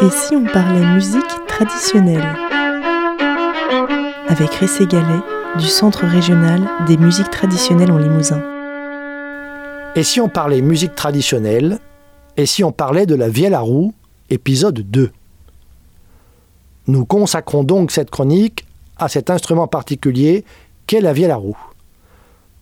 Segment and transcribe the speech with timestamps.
[0.00, 2.36] Et si on parlait musique traditionnelle
[4.28, 5.20] Avec Ressé Gallet
[5.58, 8.40] du Centre régional des musiques traditionnelles en Limousin.
[9.96, 11.80] Et si on parlait musique traditionnelle
[12.36, 13.92] Et si on parlait de la vielle à roue,
[14.30, 15.10] épisode 2
[16.86, 18.66] Nous consacrons donc cette chronique
[18.98, 20.44] à cet instrument particulier
[20.86, 21.58] qu'est la vielle à roue.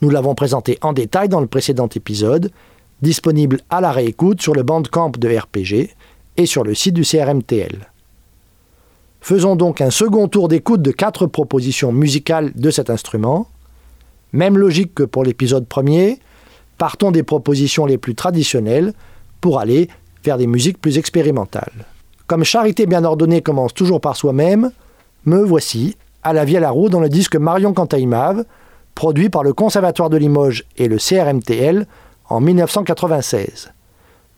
[0.00, 2.50] Nous l'avons présenté en détail dans le précédent épisode,
[3.02, 5.94] disponible à la réécoute sur le bandcamp de RPG
[6.46, 7.90] sur le site du CRMTL.
[9.20, 13.48] Faisons donc un second tour d'écoute de quatre propositions musicales de cet instrument.
[14.32, 16.18] Même logique que pour l'épisode premier,
[16.78, 18.94] partons des propositions les plus traditionnelles
[19.40, 19.88] pour aller
[20.24, 21.86] vers des musiques plus expérimentales.
[22.26, 24.70] Comme Charité bien ordonnée commence toujours par soi-même,
[25.26, 28.44] me voici à la à roue dans le disque Marion Cantaïmave,
[28.94, 31.86] produit par le Conservatoire de Limoges et le CRMTL
[32.28, 33.72] en 1996.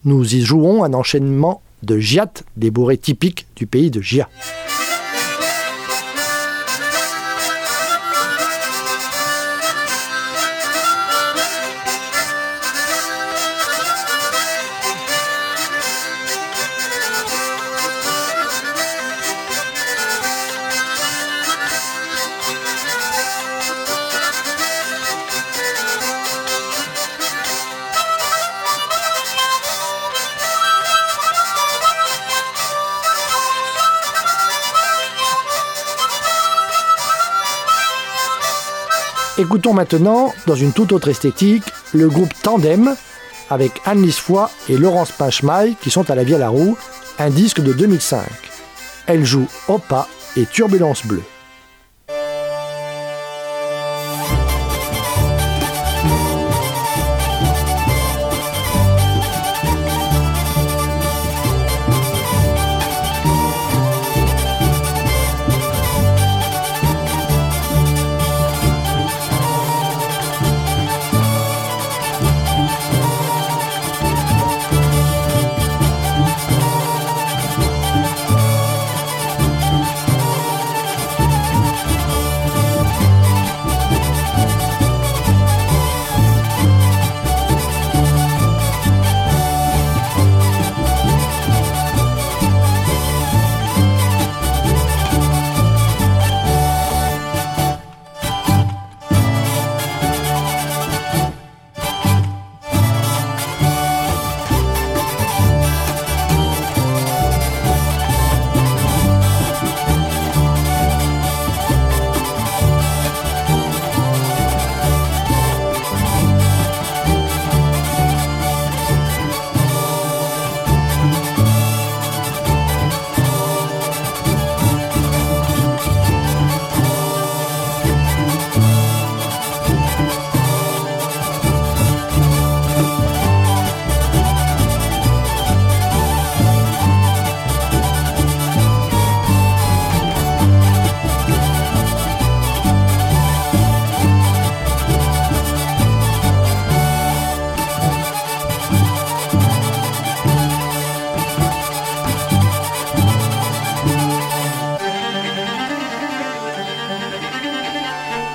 [0.05, 4.29] Nous y jouons un enchaînement de giat, des bourrées typiques du pays de Gia.
[39.39, 42.95] Écoutons maintenant, dans une toute autre esthétique, le groupe Tandem
[43.49, 46.77] avec Anne-Lise Foy et Laurence Pinchemaille qui sont à la vie à la roue,
[47.19, 48.27] un disque de 2005.
[49.07, 51.23] Elle joue Opa et Turbulence Bleue.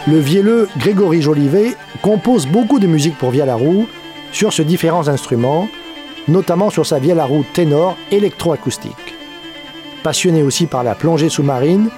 [0.08, 3.88] Le vielleux Grégory Jolivet compose beaucoup de musique pour vielle roue
[4.32, 5.68] sur ces différents instruments,
[6.30, 9.16] notamment sur sa vielle roue ténor électroacoustique.
[10.04, 11.90] Passionné aussi par la plongée sous-marine,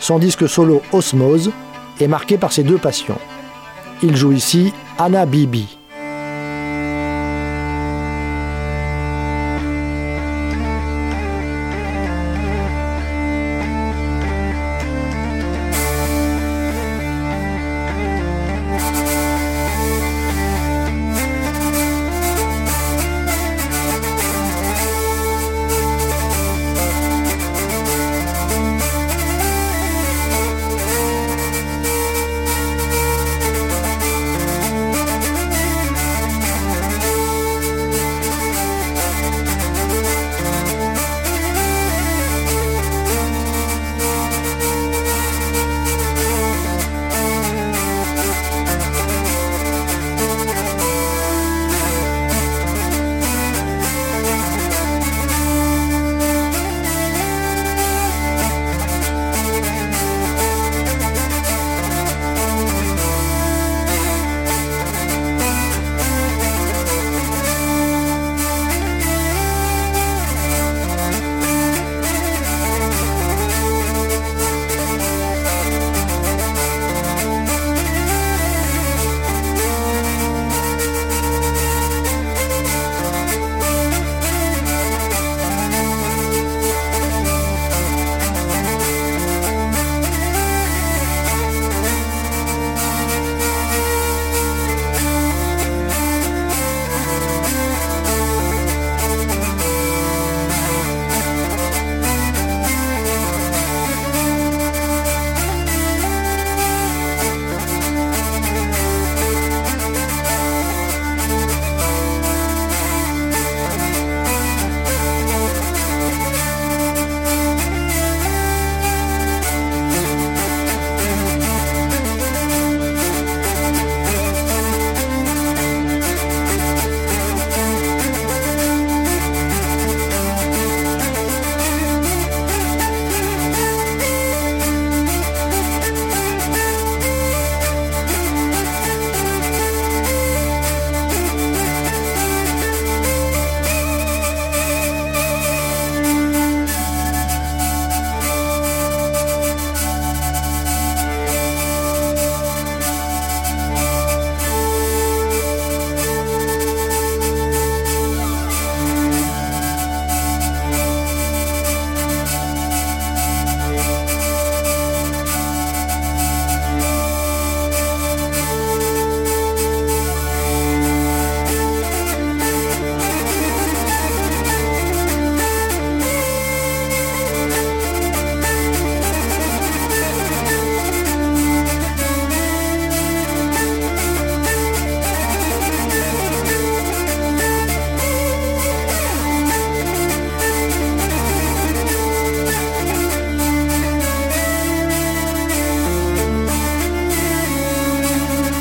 [0.00, 1.52] son disque solo Osmose
[2.00, 3.18] est marqué par ces deux passions.
[4.02, 5.77] Il joue ici Anna Bibi.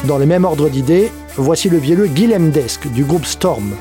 [0.08, 3.76] Dans le même ordre d'idées, voici le vielleux Guilhem Desk du groupe Storm.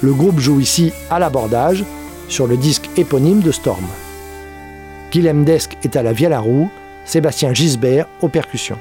[0.00, 1.84] Le groupe joue ici à l'abordage
[2.28, 3.84] sur le disque éponyme de Storm.
[5.10, 6.70] Guilhem Desk est à la vielle à roue,
[7.04, 8.78] Sébastien Gisbert aux percussions.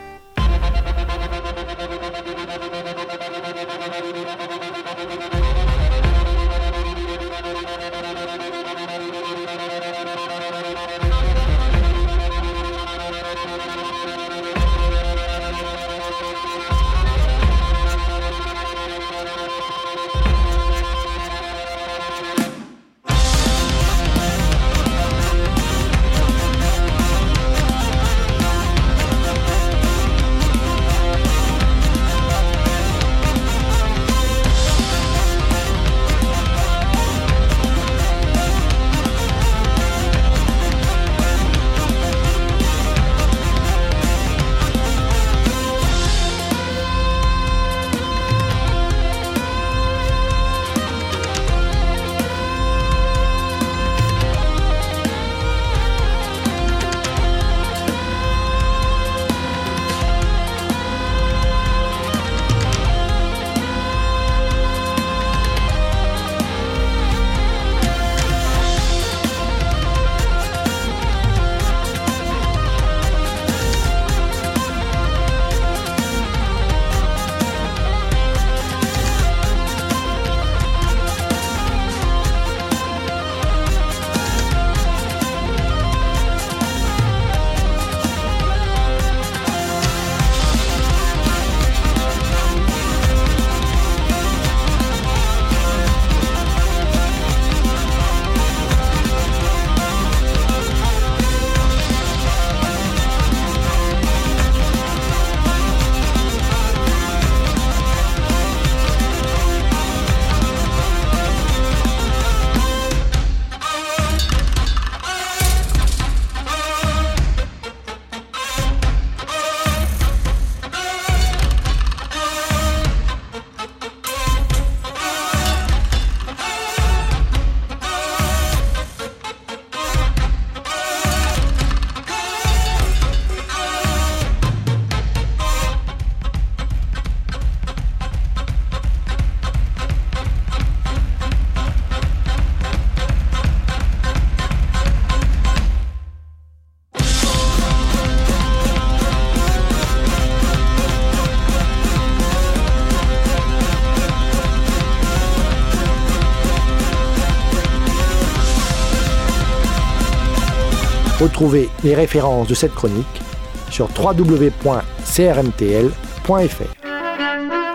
[161.20, 163.22] Retrouvez les références de cette chronique
[163.70, 164.70] sur www.crmtl.fr.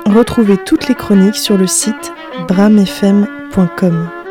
[0.06, 2.12] Retrouvez toutes les chroniques sur le site
[2.48, 4.23] bramfm.com.